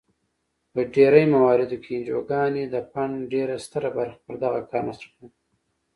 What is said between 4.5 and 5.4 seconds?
کار مصرفوي.